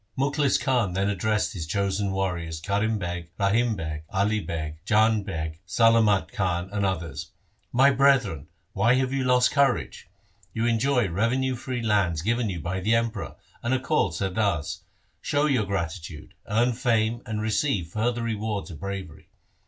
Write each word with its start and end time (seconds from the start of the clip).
Mukhlis 0.17 0.57
Khan 0.57 0.93
then 0.93 1.11
addressed 1.11 1.53
his 1.53 1.67
chosen 1.67 2.09
warriors 2.11 2.59
Karim 2.59 2.97
Beg, 2.97 3.29
Rahim 3.39 3.75
Beg, 3.75 4.01
Ali 4.09 4.39
Beg, 4.39 4.79
Jang 4.83 5.21
Beg, 5.23 5.59
Salamat 5.67 6.31
Khan, 6.31 6.69
and 6.73 6.83
others:' 6.83 7.29
My 7.81 7.91
brethren, 7.91 8.47
why 8.73 8.95
have 8.95 9.13
you 9.13 9.23
lost 9.23 9.51
courage? 9.51 10.09
You 10.55 10.65
enjoy 10.65 11.07
revenue 11.07 11.55
free 11.55 11.83
lands 11.83 12.23
given 12.23 12.49
you 12.49 12.59
by 12.61 12.79
the 12.79 12.95
Emperor, 12.95 13.35
and 13.61 13.75
are 13.75 13.79
called 13.79 14.13
Sardars. 14.15 14.79
Show 15.21 15.45
your 15.45 15.65
gratitude, 15.67 16.33
earn 16.49 16.73
fame 16.73 17.21
and 17.27 17.39
receive 17.39 17.89
further 17.89 18.23
rewards 18.23 18.71
of 18.71 18.79
bravery. 18.79 19.29